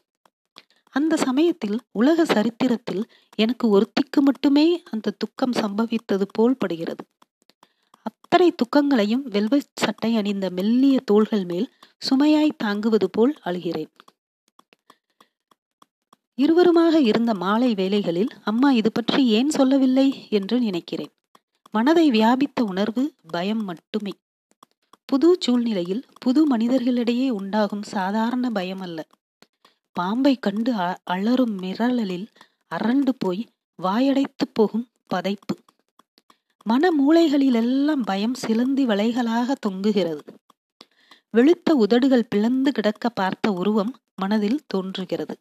அந்த 0.94 1.16
சமயத்தில் 1.16 1.78
உலக 1.92 2.24
சரித்திரத்தில் 2.24 3.02
எனக்கு 3.34 3.80
ஒருத்திக்கு 3.80 4.20
மட்டுமே 4.20 4.82
அந்த 4.90 5.10
துக்கம் 5.10 5.52
சம்பவித்தது 5.52 6.22
போல் 6.32 6.56
படுகிறது. 6.56 7.04
அத்தனை 8.32 8.54
துக்கங்களையும் 8.54 9.23
வெல்வெட் 9.23 9.70
சட்டை 9.75 10.16
அணிந்த 10.16 10.50
மெல்லிய 10.50 11.00
தோள்கள் 11.04 11.44
மேல் 11.44 11.68
சுமையாய் 11.99 12.50
தாங்குவது 12.56 13.11
போல் 13.11 13.32
அழுகிறேன். 13.44 13.88
இருவருமாக 16.38 17.00
இருந்த 17.00 17.35
மாலை 17.35 17.75
வேலைகளில் 17.75 18.28
அம்மா 18.44 18.70
இது 18.70 18.92
பற்றி 18.92 19.26
ஏன் 19.26 19.50
சொல்லவில்லை? 19.50 20.28
என்று 20.30 20.61
நினைக்கிறேன். 20.61 21.12
மனதை 21.70 22.11
வியாபித்த 22.11 22.64
உணர்வு 22.64 23.14
பயம் 23.26 23.64
மட்டுமே. 23.64 24.12
புது 25.04 25.37
சூழ்நிலையில் 25.40 26.04
புது 26.20 26.56
மனிதர்களிடையே 26.56 27.28
உண்டாகும் 27.28 27.82
சாதாரண 27.82 28.50
பயம் 28.50 28.80
அல்ல. 28.80 29.06
பாம்பை 29.92 30.37
கண்டு 30.37 30.75
அலறும் 31.04 31.58
மிரளலில் 31.58 32.28
அரண்டு 32.75 33.14
போய் 33.18 33.49
வாயடைத்து 33.82 34.47
போகும் 34.52 34.87
பதைப்பு. 35.14 35.56
மன 36.68 36.88
மூளைகளிலெல்லாம் 37.00 38.02
பயம் 38.04 38.34
சிலந்தி 38.34 38.87
வலைகளாக 38.87 39.54
தொங்குகிறது. 39.66 40.20
வெளுத்த 41.37 41.70
உதடுகள் 41.70 42.25
பிளந்து 42.25 42.72
கிடக்க 42.72 43.08
பார்த்த 43.08 43.52
உருவம் 43.52 43.92
மனதில் 44.14 44.60
தோன்றுகிறது. 44.66 45.37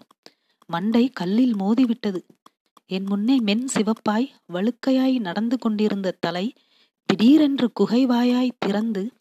மண்டை 0.66 1.10
கல்லில் 1.10 1.56
மோதிவிட்டது. 1.56 2.22
என் 2.86 3.04
முன்னே 3.04 3.40
மென் 3.40 3.68
சிவப்பாய் 3.74 4.30
வழுக்கையாய் 4.54 5.20
நடந்து 5.20 5.58
கொண்டிருந்த 5.58 6.18
தலை 6.20 6.54
திடீரென்று 7.06 7.72
குகைவாயாய் 7.80 8.58
திறந்து 8.60 9.12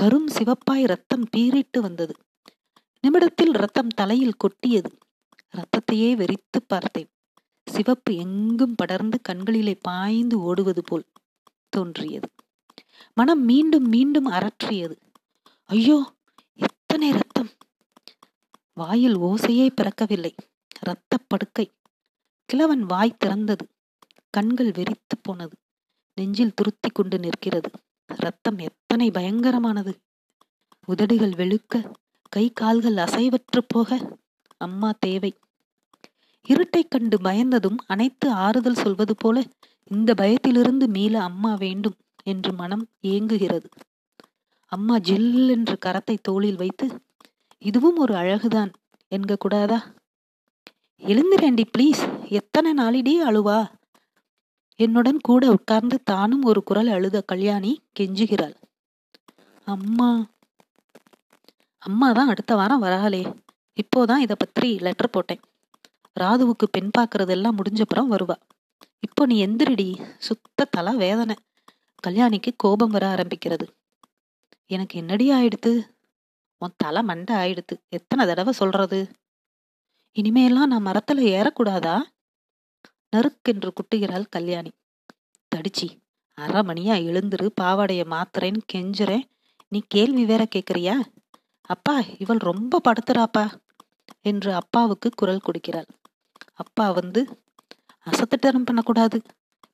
கரும் 0.00 0.28
சிவப்பாய் 0.32 0.86
ரத்தம் 0.86 1.28
பீறிட்டு 1.36 1.80
வந்தது. 1.80 2.14
நிமிடத்தில் 3.00 3.50
ரத்தம் 3.50 3.88
தலையில் 3.88 4.36
கொட்டியது. 4.36 4.98
ரத்தத்தையே 5.56 6.14
வெறித்து 6.14 6.60
பார்த்தேன். 6.66 7.08
சிவப்பு 7.66 8.16
எங்கும் 8.16 8.74
படர்ந்து 8.74 9.20
கண்களிலே 9.20 9.78
பாய்ந்து 9.80 10.40
ஓடுவது 10.40 10.82
போல். 10.84 11.04
தோன்றியது. 11.74 12.28
மனம் 13.14 13.42
மீண்டும் 13.44 13.86
மீண்டும் 13.88 14.28
அரற்றியது 14.30 14.96
ஐயோ 15.70 15.98
எத்தனை 16.64 17.08
ரத்தம் 17.10 17.50
வாயில் 18.76 19.16
ஓசையே 19.18 19.66
பிறக்கவில்லை. 19.74 20.32
இரத்த 20.82 21.18
படுக்கை. 21.26 21.66
கிழவன் 22.48 22.84
வாய் 22.84 23.20
திறந்தது. 23.24 23.64
கண்கள் 24.30 24.70
வெறித்து 24.70 25.16
போனது. 25.22 25.56
நெஞ்சில் 26.16 26.56
துருத்தி 26.58 26.88
கொண்டு 26.92 27.18
நிற்கிறது. 27.18 27.70
ரத்தம் 28.06 28.58
எத்தனை 28.58 29.06
பயங்கரமானது? 29.10 29.92
உதடுகள் 30.86 31.34
வெளுக்க 31.40 31.82
கை 32.28 32.46
கால்கள் 32.52 32.98
அசைவற்று 33.04 33.62
போக 33.66 33.98
அம்மா 34.60 34.90
தேவை. 34.98 35.32
இருட்டை 36.48 36.82
கண்டு 36.88 37.16
பயந்ததும் 37.18 37.78
அனைத்து 37.86 38.26
ஆறுதல் 38.44 38.82
சொல்வது 38.84 39.14
போல 39.16 39.36
இந்த 39.90 40.14
பயத்திலிருந்து 40.14 40.88
மீள 40.88 41.22
அம்மா 41.22 41.54
வேண்டும் 41.54 41.96
என்று 42.22 42.52
மனம் 42.52 42.88
ஏங்குகிறது. 43.02 43.68
அம்மா 44.72 44.98
ஜில் 44.98 45.48
என்று 45.48 45.78
கரத்தை 45.86 46.16
தோளில் 46.22 46.56
வைத்து 46.56 46.86
இதுவும் 47.58 47.96
ஒரு 47.96 48.14
அழகுதான் 48.14 48.72
என்க 49.10 49.36
கூடாதா? 49.36 49.78
எழுந்திரேண்டி 51.02 51.64
ப்ளீஸ் 51.78 52.28
எத்தனை 52.28 52.72
நாளிடே 52.72 53.24
அழுவா? 53.24 53.70
என்னுடன் 54.76 55.20
கூட 55.22 55.50
உட்கார்ந்து 55.50 56.02
தானும் 56.04 56.42
ஒரு 56.42 56.62
குரல் 56.62 56.88
அழுத 56.88 57.20
கல்யாணி 57.20 57.82
கெஞ்சுகிறாள். 58.00 58.54
அம்மா 59.64 60.26
அம்மா 61.78 62.12
தான் 62.12 62.28
அடுத்த 62.28 62.54
வாரம் 62.54 62.82
வராளே. 62.82 63.34
இப்போதான் 63.76 64.18
இதை 64.18 64.36
பற்றி 64.38 64.78
லெட்டர் 64.78 65.10
போட்டேன். 65.10 65.40
ராதுவுக்கு 66.20 66.66
பெண் 66.70 66.90
பார்க்கறதெல்லாம் 66.98 67.58
முடிஞ்சப்புறம் 67.58 68.10
வருவா. 68.10 68.36
இப்போ 69.04 69.26
நீ 69.26 69.46
எந்திரிடி. 69.46 70.16
சுத்த 70.18 70.64
தலை 70.64 70.96
வேதனை. 70.96 71.34
கல்யாணிக்கு 72.06 72.52
கோபம் 72.56 72.90
வர 72.90 73.14
ஆரம்பிக்கிறது. 73.14 73.66
எனக்கு 74.66 74.98
என்னடி 74.98 75.30
ஆயிடுத்து? 75.30 75.88
உன் 76.58 76.74
தலை 76.76 77.02
மண்டை 77.02 77.36
ஆயிடுத்து. 77.36 77.86
எத்தனை 77.88 78.26
தடவை 78.26 78.52
சொல்றது? 78.52 79.10
இனிமேலாம் 80.14 80.66
நான் 80.66 80.86
மரத்துல 80.86 81.16
ஏறக்கூடாதா? 81.16 82.00
நறுக்கென்று 83.16 83.72
குட்டுகிறாள் 83.72 84.26
கல்யாணி. 84.28 84.70
தடிச்சி 85.54 86.00
அரை 86.34 86.60
மணியா 86.60 87.12
எழுந்துரு 87.12 87.48
பாவாடைய 87.60 88.04
மாத்துறேன்னு 88.04 88.60
கெஞ்சுறேன். 88.72 89.22
நீ 89.68 89.82
கேள்வி 89.88 90.24
வேற 90.24 90.46
கேக்குறியா? 90.54 90.94
அப்பா 91.60 92.02
இவள் 92.18 92.36
ரொம்ப 92.36 92.80
படுத்துறாப்பா? 92.88 93.50
என்று 94.22 94.54
அப்பாவுக்கு 94.54 95.10
குரல் 95.10 95.40
கொடுக்கிறாள். 95.44 95.88
அப்பா 96.54 96.90
வந்து 96.90 97.43
அசத்துட்டரம் 98.10 98.64
பண்ணக்கூடாது. 98.64 99.22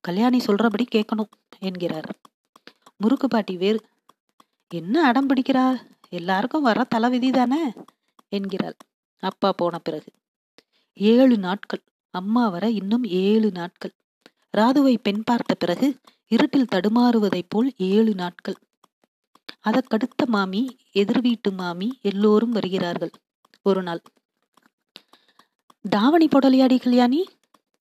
கல்யாணி 0.00 0.38
சொல்றபடி 0.38 0.86
கேட்கணும் 0.94 1.30
என்கிறார். 1.58 2.18
முறுக்கு 2.96 3.28
பாட்டி 3.28 3.56
வேறு 3.56 3.80
என்ன 4.68 5.04
அடம் 5.04 5.28
பிடிக்கிறா? 5.28 5.80
எல்லாருக்கும் 6.08 6.62
வர 6.62 6.84
தலைவிதி 6.84 7.30
தானே 7.30 7.72
என்கிறாள். 8.28 8.76
அப்பா 9.18 9.52
போன 9.52 9.78
பிறகு. 9.78 10.12
ஏழு 10.94 11.38
நாட்கள் 11.38 11.82
அம்மா 12.10 12.48
வர 12.48 12.70
இன்னும் 12.70 13.04
ஏழு 13.04 13.50
நாட்கள். 13.50 13.92
ராதுவை 14.56 14.96
பெண் 15.02 15.22
பார்த்த 15.24 15.54
பிறகு 15.54 15.98
இருட்டில் 16.28 16.68
தடுமாறுவதைப் 16.74 17.48
போல் 17.48 17.72
ஏழு 17.76 18.14
நாட்கள். 18.14 18.54
அதற்கடுத்த 19.64 20.26
மாமி 20.26 20.76
எதிர் 20.92 21.20
வீட்டு 21.20 21.52
மாமி 21.52 21.98
எல்லோரும் 22.02 22.52
வருகிறார்கள். 22.52 23.10
ஒரு 23.62 23.82
நாள். 23.82 24.00
தாவணி 25.90 26.26
போடலையாடி 26.26 26.80
கல்யாணி? 26.80 27.24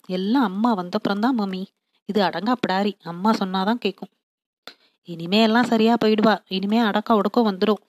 எல்லாம் 0.09 0.43
அம்மா 0.43 0.69
வந்தப்புறம்தான் 0.77 1.37
மம்மி. 1.37 1.63
இது 2.05 2.19
அடங்கா 2.21 2.53
பிடாரி. 2.61 2.93
அம்மா 3.03 3.31
சொன்னாதான் 3.31 3.83
கேட்கும் 3.83 4.13
இனிமே 5.07 5.41
எல்லாம் 5.41 5.63
சரியா 5.63 5.95
போயிடுவா. 6.05 6.33
இனிமே 6.47 6.77
அடக்க 6.79 7.15
உடக்கம் 7.15 7.47
வந்துடும் 7.47 7.81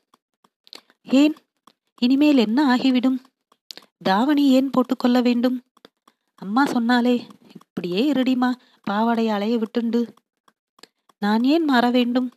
ஏன்? 1.03 1.35
இனிமேல் 1.99 2.37
என்ன 2.37 2.59
ஆகிவிடும்? 2.67 3.19
தாவணி 4.03 4.45
ஏன் 4.51 4.71
போட்டுக்கொள்ள 4.71 5.19
வேண்டும்? 5.23 5.57
அம்மா 6.35 6.63
சொன்னாலே 6.65 7.15
இப்படியே 7.55 8.13
இருடிமா 8.13 8.51
பாவாடை 8.83 9.29
அலைய 9.29 9.59
விட்டுண்டு. 9.59 10.01
நான் 11.19 11.43
ஏன் 11.45 11.65
மாற 11.65 11.91
வேண்டும்? 11.91 12.29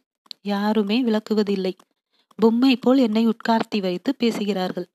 யாருமே 0.41 0.97
விளக்குவதில்லை. 1.03 1.73
பொம்மை 2.35 2.77
போல் 2.77 2.97
என்னை 2.97 3.23
உட்கார்த்தி 3.27 3.79
வைத்து 3.81 4.15
பேசுகிறார்கள். 4.15 4.87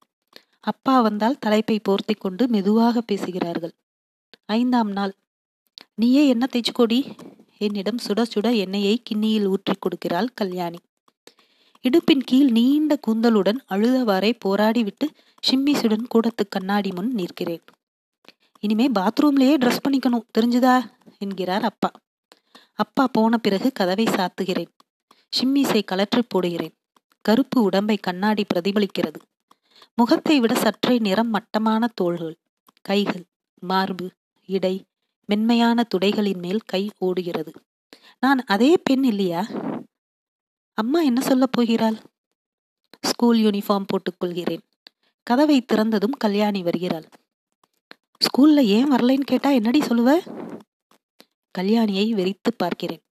அப்பா 0.61 1.01
வந்தால் 1.01 1.39
தலைப்பை 1.39 1.81
போர்த்தி 1.89 2.15
கொண்டு 2.15 2.49
மெதுவாக 2.49 3.01
பேசுகிறார்கள். 3.01 3.75
ஐந்தாம் 4.49 4.91
நாள். 4.91 5.13
நீயே 5.95 6.29
என்ன 6.29 6.45
தைச்சுக்கோடி 6.53 6.99
என்னிடம் 7.59 7.99
சுட 8.07 8.23
சுட 8.35 8.57
எண்ணெயை 8.57 9.03
கிண்ணியில் 9.03 9.47
ஊற்றி 9.47 9.75
கொடுக்கிறாள் 9.75 10.29
கல்யாணி. 10.35 10.79
இடுப்பின் 11.85 12.23
கீழ் 12.25 12.51
நீண்ட 12.51 12.99
கூந்தலுடன் 13.07 13.59
அழுதவாறே 13.69 14.31
போராடிவிட்டு 14.45 15.07
ஷிம்மிசுடன் 15.47 16.07
கூடத்து 16.09 16.49
கண்ணாடி 16.49 16.93
முன் 16.93 17.11
நிற்கிறேன். 17.15 17.65
இனிமே 18.61 18.87
பாத்ரூம்லேயே 18.89 19.57
ட்ரெஸ் 19.63 19.85
பண்ணிக்கணும் 19.85 20.27
தெரிஞ்சுதா? 20.39 20.77
என்கிறார் 21.19 21.65
அப்பா. 21.65 21.91
அப்பா 22.75 23.07
போன 23.07 23.39
பிறகு 23.39 23.73
கதவை 23.73 24.05
சாத்துகிறேன். 24.05 24.73
ஷிம்மிசை 25.33 25.83
கலற்றி 25.91 26.23
போடுகிறேன். 26.29 26.75
கருப்பு 27.25 27.63
உடம்பை 27.63 27.97
கண்ணாடி 27.97 28.45
பிரதிபலிக்கிறது. 28.55 29.21
முகத்தை 29.95 30.41
விட 30.41 30.55
சற்றே 30.55 30.99
நிறம் 30.99 31.31
மட்டமான 31.31 31.87
தோள்கள் 31.95 32.37
கைகள் 32.81 33.25
மார்பு 33.63 34.07
இடை 34.49 34.75
மென்மையான 35.27 35.87
துடைகளின் 35.95 36.39
மேல் 36.39 36.61
கை 36.65 36.91
ஓடுகிறது 36.99 37.53
நான் 38.19 38.41
அதே 38.45 38.71
பெண் 38.77 39.05
இல்லையா? 39.05 39.43
அம்மா 40.79 41.01
என்ன 41.01 41.21
சொல்ல 41.21 41.47
போகிறாள்? 41.47 41.97
ஸ்கூல் 43.03 43.39
யூனிஃபார்ம் 43.39 43.89
போட்டுக்கொள்கிறேன் 43.93 44.65
கதவை 45.23 45.65
திறந்ததும் 45.73 46.17
கல்யாணி 46.19 46.63
வருகிறாள். 46.63 47.07
ஸ்கூல்ல 48.27 48.65
ஏன் 48.65 48.93
வரலைன்னு 48.93 49.25
கேட்டா 49.25 49.51
என்னடி 49.51 49.81
சொல்லுவ? 49.81 50.11
கல்யாணியை 51.59 52.07
வெறித்து 52.15 52.51
பார்க்கிறேன். 52.57 53.03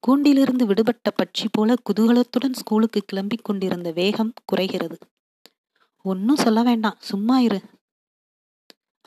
கூண்டிலிருந்து 0.00 0.64
விடுபட்ட 0.64 1.08
பட்சி 1.10 1.46
போல 1.52 1.74
குதூகலத்துடன் 1.88 2.52
ஸ்கூலுக்கு 2.52 3.02
கிளம்பிக் 3.12 3.42
கொண்டிருந்த 3.42 3.92
வேகம் 3.92 4.32
குறைகிறது. 4.44 4.98
ஒன்னும் 6.04 6.36
சொல்ல 6.36 6.62
வேண்டாம். 6.62 6.98
சும்மா 7.00 7.38
இரு. 7.38 7.60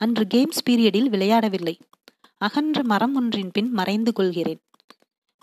அன்று 0.00 0.26
கேம்ஸ் 0.26 0.62
பீரியடில் 0.70 1.08
விளையாடவில்லை. 1.08 1.78
அகன்ற 2.36 2.82
மரம் 2.82 3.14
ஒன்றின் 3.14 3.50
பின் 3.50 3.70
மறைந்து 3.70 4.12
கொள்கிறேன். 4.12 4.60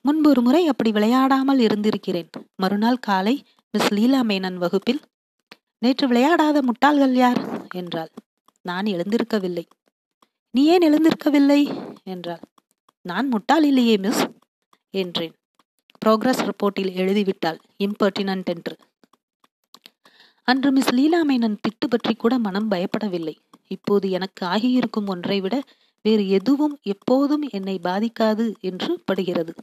முன்பு 0.01 0.29
ஒரு 0.29 0.41
முறை 0.41 0.67
அப்படி 0.67 0.91
விளையாடாமல் 0.91 1.59
இருந்திருக்கிறேன். 1.59 2.29
மறுநாள் 2.55 2.99
காலை 2.99 3.43
மிஸ் 3.71 3.93
லீலா 3.93 4.21
மேனன் 4.23 4.55
வகுப்பில் 4.55 5.01
நேற்று 5.77 6.07
விளையாடாத 6.07 6.61
முட்டாள்கள் 6.61 7.13
யார்? 7.13 7.67
என்றாள். 7.73 8.11
நான் 8.61 8.85
எழுந்திருக்கவில்லை. 8.85 9.65
நீ 10.51 10.65
ஏன் 10.65 10.85
எழுந்திருக்கவில்லை? 10.85 11.61
என்றாள். 12.03 12.39
நான் 13.01 13.27
முட்டாள் 13.27 13.63
இல்லையே 13.63 13.97
மிஸ் 13.97 14.23
என்றேன். 14.89 15.33
ப்ரோக்ரஸ் 16.05 16.43
ரிப்போர்ட்டில் 16.45 16.93
எழுதிவிட்டாள் 16.95 17.59
இம்பர்டினன்ட் 17.83 18.45
என்று. 18.45 18.75
அன்று 20.43 20.71
மிஸ் 20.71 20.93
லீலா 20.93 21.21
மேனன் 21.25 21.57
திட்டு 21.57 21.87
பற்றி 21.89 22.15
கூட 22.15 22.37
மனம் 22.37 22.71
பயப்படவில்லை. 22.71 23.35
இப்போது 23.67 24.09
எனக்கு 24.09 24.45
ஆகியிருக்கும் 24.45 25.07
ஒன்றை 25.07 25.41
விட 25.41 25.63
வேறு 26.01 26.29
எதுவும் 26.29 26.79
எப்போதும் 26.81 27.45
என்னை 27.49 27.79
பாதிக்காது 27.83 28.53
என்று 28.59 28.99
படுகிறது. 29.05 29.53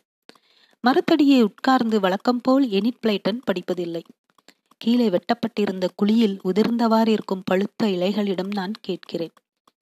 மரத்தடியை 0.84 1.42
உட்கார்ந்து 1.42 2.00
வழக்கம் 2.00 2.40
போல் 2.40 2.68
எனிட் 2.68 3.02
பிளைட்டன் 3.06 3.40
படிப்பதில்லை. 3.46 4.02
கீழே 4.76 5.10
வெட்டப்பட்டிருந்த 5.10 5.88
குழியில் 5.94 6.40
உதிர்ந்தவாறு 6.44 7.08
இருக்கும் 7.08 7.42
பழுத்த 7.44 7.86
இலைகளிடம் 7.86 8.52
நான் 8.52 8.72
கேட்கிறேன் 8.80 9.32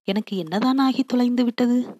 எனக்கு 0.04 0.36
என்னதான் 0.36 0.78
ஆகி 0.78 1.04
தொலைந்து 1.04 1.44
விட்டது? 1.44 1.98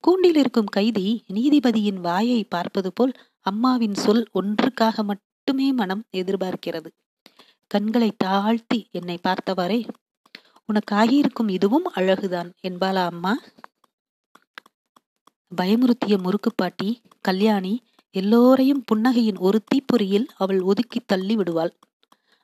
கூண்டில் 0.00 0.36
இருக்கும் 0.36 0.66
கைதி 0.66 1.22
நீதிபதியின் 1.34 2.00
வாயை 2.00 2.44
பார்ப்பது 2.44 2.92
போல் 2.92 3.12
அம்மாவின் 3.40 3.94
சொல் 3.94 4.28
ஒன்றுக்காக 4.34 5.02
மட்டுமே 5.02 5.72
மனம் 5.72 6.04
எதிர்பார்க்கிறது. 6.16 6.86
கண்களை 7.66 8.12
தாழ்த்தி 8.16 8.88
என்னை 8.90 9.18
பார்த்தவாறே 9.22 9.88
உனக்கு 10.68 10.96
ஆகியிருக்கும் 10.96 11.48
இதுவும் 11.48 11.86
அழகுதான் 11.94 12.48
என்பாளா 12.60 13.04
அம்மா? 13.04 13.32
பயமுறுத்திய 15.56 16.16
முறுக்குப்பாட்டி 16.16 16.88
கல்யாணி 17.20 17.74
எல்லோரையும் 18.14 18.84
புன்னகையின் 18.84 19.38
ஒரு 19.38 19.58
தீப்பொறியில் 19.64 20.26
அவள் 20.36 20.60
ஒதுக்கி 20.60 21.00
தள்ளி 21.06 21.36
விடுவாள் 21.36 21.72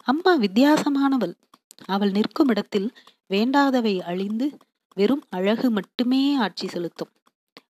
அம்மா 0.07 0.33
வித்தியாசமானவள். 0.39 1.35
அவள் 1.87 2.11
நிற்கும் 2.11 2.49
இடத்தில் 2.49 2.89
வேண்டாதவை 3.29 4.01
அழிந்து 4.01 4.47
வெறும் 4.97 5.25
அழகு 5.31 5.71
மட்டுமே 5.71 6.37
ஆட்சி 6.37 6.67
செலுத்தும். 6.69 7.13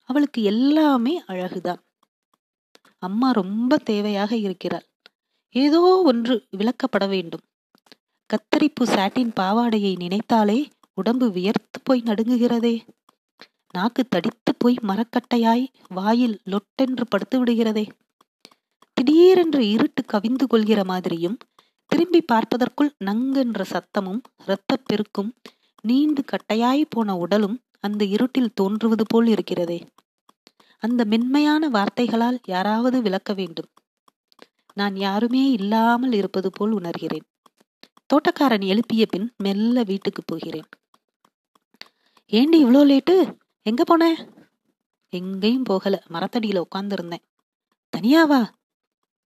அவளுக்கு 0.05 0.43
எல்லாமே 0.43 1.23
அழகுதான். 1.27 1.83
அம்மா 2.99 3.31
ரொம்ப 3.31 3.79
தேவையாக 3.91 4.33
இருக்கிறாள். 4.33 4.87
ஏதோ 5.55 6.03
ஒன்று 6.05 6.47
விளக்கப்பட 6.57 7.09
வேண்டும். 7.09 7.45
கத்தரிப்பு 8.33 8.85
சாட்டின் 8.85 9.33
பாவாடையை 9.41 9.97
நினைத்தாலே 9.97 10.69
உடம்பு 10.95 11.31
வியர்த்து 11.31 11.81
போய் 11.85 12.03
நடுங்குகிறதே. 12.07 12.81
நாக்கு 13.73 14.05
தடித்து 14.09 14.55
போய் 14.59 14.77
மரக்கட்டையாய் 14.83 15.67
வாயில் 15.89 16.41
லொட்டென்று 16.45 17.05
படுத்து 17.09 17.45
விடுகிறதே. 17.45 17.89
திடீரென்று 18.95 19.71
இருட்டு 19.71 20.05
கவிந்து 20.13 20.47
கொள்கிற 20.47 20.85
மாதிரியும் 20.85 21.39
திரும்பி 21.87 22.21
பார்ப்பதற்குள் 22.23 22.95
நங்கென்ற 23.05 23.65
சத்தமும் 23.65 24.21
இரத்தப் 24.39 24.85
பெருக்கும் 24.85 25.35
நீண்டு 25.83 26.25
கட்டையாய் 26.25 26.85
போன 26.89 27.17
உடலும் 27.17 27.61
அந்த 27.81 28.05
இருட்டில் 28.05 28.55
தோன்றுவது 28.55 29.05
போல் 29.09 29.27
இருக்கிறதே. 29.27 29.87
அந்த 30.79 31.05
மென்மையான 31.05 31.69
வார்த்தைகளால் 31.69 32.41
யாராவது 32.47 33.03
விளக்க 33.03 33.33
வேண்டும். 33.33 33.71
நான் 34.75 34.97
யாருமே 34.97 35.51
இல்லாமல் 35.51 36.13
இருப்பது 36.13 36.51
போல் 36.51 36.73
உணர்கிறேன். 36.73 37.27
தோட்டக்காரன் 38.15 38.65
எழுப்பிய 38.65 39.07
பின் 39.07 39.33
மெல்ல 39.37 39.83
வீட்டுக்கு 39.83 40.23
போகிறேன். 40.27 40.65
ஏண்டி 42.27 42.65
இவ்வளோ 42.65 42.69
லேட்டு? 42.69 43.37
எங்க 43.63 43.85
போன? 43.85 44.29
எங்கேயும் 45.11 45.63
போகல. 45.63 46.03
மரத்தடியில 46.09 46.63
உட்காந்துருந்தேன் 46.75 47.25
தனியாவா 47.97 48.49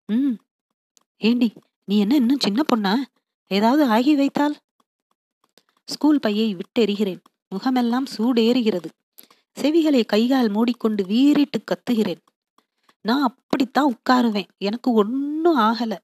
ம். 0.06 0.32
ஏண்டி 1.18 1.54
நீ 1.86 2.00
என்ன 2.00 2.16
இன்னும் 2.16 2.40
சின்ன 2.40 2.64
பொண்ணா? 2.76 2.96
ஏதாவது 3.48 3.86
ஆகி 3.86 4.16
வைத்தால்? 4.16 4.56
ஸ்கூல் 5.86 6.20
பையை 6.20 6.56
விட்டெறிகிறேன். 6.56 7.24
முகமெல்லாம் 7.50 8.06
சூடேறுகிறது. 8.18 8.90
செவிகளை 9.62 10.06
கைகால் 10.06 10.50
மூடிக்கொண்டு 10.50 11.06
வீறிட்டு 11.06 11.64
கத்துகிறேன். 11.64 12.22
நான் 13.02 13.22
அப்படித்தான் 13.22 13.96
உட்காருவேன். 13.96 14.48
எனக்கு 14.58 14.92
ஒன்னும் 14.92 15.58
ஆகல. 15.58 15.98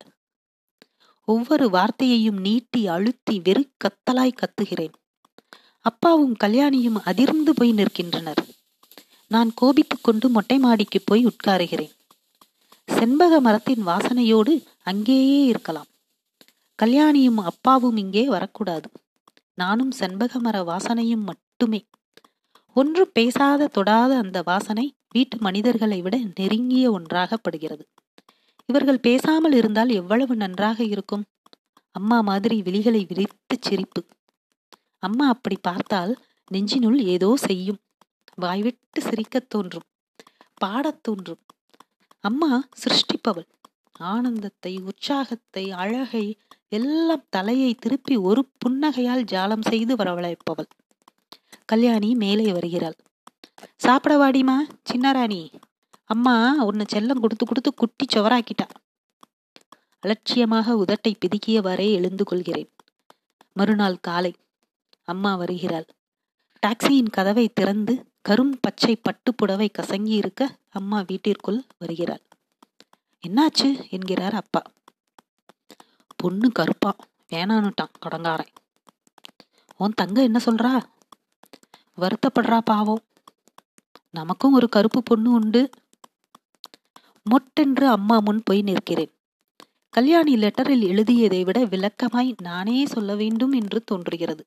ஒவ்வொரு 1.25 1.70
வார்த்தையையும் 1.70 2.39
நீட்டி 2.39 2.88
அழுத்தி 2.88 3.41
வெறு 3.44 3.70
கத்தலாய் 3.77 4.38
கத்துகிறேன். 4.38 4.94
அப்பாவும் 5.79 6.36
கல்யாணியும் 6.44 7.01
அதிர்ந்து 7.03 7.53
போய் 7.53 7.74
நிற்கின்றனர். 7.74 8.46
நான் 9.27 9.51
கோபித்துக் 9.55 10.03
கொண்டு 10.03 10.29
மொட்டை 10.29 10.58
மாடிக்கு 10.58 11.01
போய் 11.05 11.25
உட்காருகிறேன். 11.25 11.91
செண்பக 12.86 13.39
மரத்தின் 13.39 13.88
வாசனையோடு 13.88 14.63
அங்கேயே 14.83 15.46
இருக்கலாம். 15.46 15.85
கல்யாணியும் 16.83 17.35
அப்பாவும் 17.35 17.98
இங்கே 17.98 18.27
வரக்கூடாது. 18.27 18.90
நானும் 19.53 19.92
செண்பக 19.92 20.40
மர 20.40 20.61
வாசனையும் 20.64 21.24
மட்டுமே. 21.24 21.85
ஒன்று 22.74 23.07
பேசாத 23.07 23.68
தொடாத 23.68 24.18
அந்த 24.18 24.42
வாசனை 24.46 24.96
வீட்டு 25.09 25.38
மனிதர்களை 25.38 26.01
விட 26.01 26.20
நெருங்கிய 26.35 27.00
ஒன்றாகப்படுகிறது. 27.00 27.83
இவர்கள் 28.68 29.00
பேசாமல் 29.00 29.51
இருந்தால் 29.51 29.90
எவ்வளவு 29.90 30.36
நன்றாக 30.36 30.84
இருக்கும்? 30.84 31.24
அம்மா 31.92 32.22
மாதிரி 32.22 32.62
விழிகளை 32.62 33.06
விரித்து 33.08 33.58
சிரிப்பு. 33.62 34.06
அம்மா 35.00 35.28
அப்படி 35.28 35.58
பார்த்தால் 35.62 36.24
நெஞ்சினுள் 36.51 36.98
ஏதோ 36.98 37.36
செய்யும். 37.36 37.78
வாய்விட்டு 38.36 39.01
சிரிக்கத் 39.01 39.50
தோன்றும். 39.50 39.84
பாடத் 40.56 41.04
தோன்றும். 41.04 41.40
அம்மா 42.20 42.64
சிருஷ்டிப்பவள். 42.84 43.48
ஆனந்தத்தை 43.94 44.78
உற்சாகத்தை 44.78 45.72
அழகை 45.72 46.38
எல்லாம் 46.70 47.25
தலையை 47.30 47.75
திருப்பி 47.75 48.16
ஒரு 48.16 48.48
புன்னகையால் 48.58 49.24
ஜாலம் 49.32 49.68
செய்து 49.68 49.96
வரவழைப்பவள். 49.96 50.70
கல்யாணி 51.66 52.16
மேலே 52.16 52.51
வருகிறாள். 52.51 52.96
சாப்பிட 53.78 54.18
வாடிமா 54.18 54.58
சின்னராணி? 54.92 55.54
அம்மா 56.05 56.63
உன்னை 56.63 56.85
செல்லம் 56.94 57.20
கொடுத்து 57.20 57.46
கொடுத்து 57.46 57.74
குட்டி 57.74 58.05
சுவராக்கிட்டா. 58.13 58.68
அலட்சியமாக 60.00 60.75
உதட்டை 60.75 61.13
பிதுக்கியவாறே 61.13 61.91
எழுந்து 61.91 62.24
கொள்கிறேன். 62.24 62.70
மறுநாள் 63.53 64.00
காலை 64.00 64.35
அம்மா 65.03 65.35
வருகிறாள். 65.35 65.85
டாக்ஸியின் 66.68 67.09
கதவை 67.09 67.50
திறந்து 67.50 68.05
கரும் 68.29 68.53
பச்சை 68.61 68.96
பட்டு 68.96 69.33
புடவை 69.33 69.72
கசங்கி 69.77 70.07
இருக்க 70.07 70.57
அம்மா 70.70 71.03
வீட்டிற்குள் 71.07 71.63
வருகிறாள். 71.77 72.22
என்னாச்சு? 73.27 73.89
என்கிறார் 73.89 74.33
அப்பா. 74.33 74.61
பொண்ணு 76.15 76.51
கருப்பா 76.51 76.96
வேணான்னுட்டான் 77.31 77.94
கடங்காரன். 78.05 78.53
உன் 79.77 79.94
தங்க 79.96 80.22
என்ன 80.22 80.39
சொல்றா? 80.46 80.81
வருத்தப்படுறா 81.98 82.59
பாவம். 82.59 83.03
நமக்கும் 84.09 84.53
ஒரு 84.53 84.70
கருப்பு 84.70 85.03
பொண்ணு 85.03 85.31
உண்டு. 85.31 85.70
மொட்டென்று 87.25 87.88
அம்மா 87.88 88.20
முன் 88.20 88.42
போய் 88.44 88.61
நிற்கிறேன். 88.61 89.11
கல்யாணி 89.90 90.35
லெட்டரில் 90.35 90.83
எழுதியதை 90.88 91.44
விட 91.44 91.66
விளக்கமாய் 91.66 92.35
நானே 92.42 92.85
சொல்ல 92.85 93.16
வேண்டும் 93.16 93.51
என்று 93.51 93.83
தோன்றுகிறது. 93.83 94.46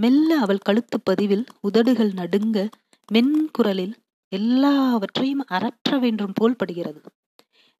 மெல்ல 0.00 0.38
அவள் 0.38 0.58
கழுத்து 0.58 1.00
பதிவில் 1.00 1.44
உதடுகள் 1.60 2.12
நடுங்க 2.12 2.68
மென்குரலில் 3.12 3.94
எல்லாவற்றையும் 4.28 5.44
அறற்ற 5.46 5.98
வேண்டும் 5.98 6.32
போல் 6.34 6.56
படுகிறது. 6.56 7.00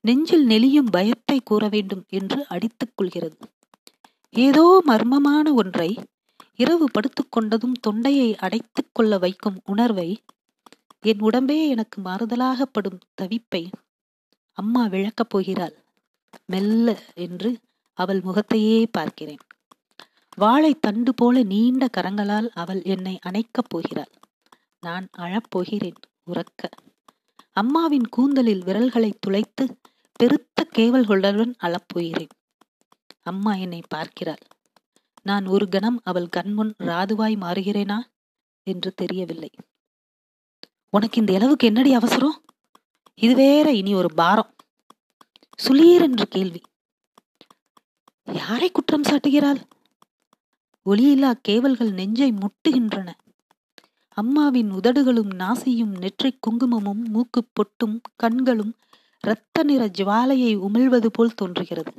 நெஞ்சில் 0.00 0.46
நெளியும் 0.46 0.90
பயத்தை 0.90 1.40
கூற 1.44 1.68
வேண்டும் 1.68 2.04
என்று 2.08 2.46
அடித்துக் 2.48 2.96
கொள்கிறது. 2.96 3.36
ஏதோ 4.30 4.82
மர்மமான 4.86 5.54
ஒன்றை 5.54 5.96
இரவு 6.54 6.86
படுத்துக்கொண்டதும் 6.90 7.76
தொண்டையை 7.80 8.36
அடைத்துக் 8.36 8.92
கொள்ள 8.92 9.18
வைக்கும் 9.18 9.60
உணர்வை 9.64 10.08
என் 11.00 11.20
உடம்பே 11.20 11.68
எனக்கு 11.68 12.02
மாறுதலாகப்படும் 12.02 13.00
தவிப்பை 13.22 13.62
அம்மா 14.56 14.86
விளக்கப் 14.86 15.30
போகிறாள். 15.30 15.84
மெல்ல 16.46 17.02
என்று 17.14 17.58
அவள் 17.94 18.20
முகத்தையே 18.20 18.86
பார்க்கிறேன். 18.86 19.42
வாழை 20.36 20.74
தண்டு 20.74 21.14
போல 21.14 21.42
நீண்ட 21.42 21.88
கரங்களால் 21.96 22.48
அவள் 22.54 22.82
என்னை 22.82 23.18
அணைக்கப் 23.26 23.68
போகிறாள். 23.68 24.12
நான் 24.80 25.08
அழப்போகிறேன் 25.18 26.00
உறக்க. 26.26 26.70
அம்மாவின் 27.52 28.08
கூந்தலில் 28.08 28.64
விரல்களை 28.64 29.14
துளைத்து 29.20 29.78
பெருத்த 30.12 30.68
கேவல்களுடன் 30.76 31.54
அழப்போகிறேன். 31.62 32.32
அம்மா 33.22 33.54
என்னை 33.54 33.80
பார்க்கிறாள். 33.88 34.42
நான் 35.22 35.46
ஒரு 35.46 35.68
கணம் 35.68 36.00
அவள் 36.04 36.28
கண்முன் 36.28 36.74
ராதுவாய் 36.78 37.36
மாறுகிறேனா? 37.36 37.98
என்று 38.62 38.92
தெரியவில்லை. 38.92 39.50
உனக்கு 40.90 41.20
இந்த 41.20 41.34
அளவுக்கு 41.34 41.66
என்னடி 41.66 41.92
அவசரம்? 41.92 42.44
இது 43.20 43.34
வேற 43.34 43.72
இனி 43.72 43.94
ஒரு 43.94 44.14
பாரம். 44.14 44.54
சுளீர் 45.64 46.02
என்று 46.02 46.28
கேள்வி. 46.28 46.60
யாரை 48.26 48.70
குற்றம் 48.70 49.02
சாட்டுகிறாள்? 49.02 49.60
ஒளியில்லா 50.86 51.32
கேவல்கள் 51.48 51.92
நெஞ்சை 51.92 52.32
முட்டுகின்றன. 52.32 53.08
அம்மாவின் 54.08 54.70
உதடுகளும் 54.70 55.30
நாசியும் 55.30 55.98
நெற்றி 55.98 56.38
குங்குமமும் 56.40 57.02
மூக்கு 57.08 57.46
பொட்டும் 57.52 58.00
கண்களும் 58.16 58.74
இரத்த 59.24 59.62
நிற 59.62 59.86
ஜுவாலையை 59.86 60.52
உமிழ்வது 60.58 61.06
போல் 61.06 61.34
தோன்றுகிறது. 61.34 61.92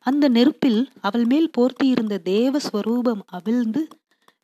அந்த 0.00 0.28
நெருப்பில் 0.28 0.90
அவள் 1.00 1.24
மேல் 1.24 1.50
போர்த்தியிருந்த 1.58 2.18
தேவ 2.18 2.58
ஸ்வரூபம் 2.58 3.22
அவிழ்ந்து 3.26 3.88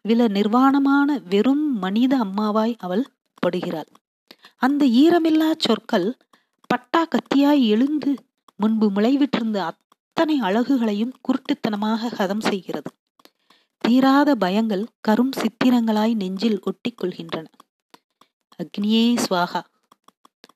வில 0.09 0.29
நிர்வாணமான 0.29 1.23
வெறும் 1.29 1.79
மனித 1.79 2.17
அம்மாவாய் 2.17 2.75
அவள் 2.79 3.05
படுகிறாள். 3.47 3.91
அந்த 4.57 4.87
ஈரமில்லா 4.87 5.53
சொற்கள் 5.59 6.17
பட்டா 6.67 7.07
கத்தியாய் 7.07 7.67
எழுந்து 7.67 8.15
முன்பு 8.57 8.91
முளைவிட்டிருந்த 8.91 9.57
அத்தனை 9.57 10.41
அழகுகளையும் 10.41 11.13
குருட்டுத்தனமாக 11.29 12.13
ஹதம் 12.13 12.41
செய்கிறது. 12.41 12.93
தீராத 13.79 14.35
பயங்கள் 14.35 14.87
கரும் 15.09 15.31
சித்திரங்களாய் 15.37 16.15
நெஞ்சில் 16.15 16.61
ஒட்டிக் 16.63 17.03
கொள்கின்றன. 17.03 17.47
அக்னியே 18.59 19.25
சுவாகா. 19.31 19.63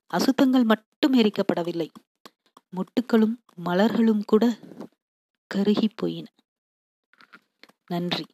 அசுத்தங்கள் 0.06 0.64
மட்டும் 0.64 1.14
எரிக்கப்படவில்லை. 1.14 1.88
மொட்டுக்களும் 2.70 3.34
மலர்களும் 3.64 4.22
கூட 4.24 4.58
கருகி 5.54 5.88
போயின. 5.96 6.32
நன்றி. 7.86 8.26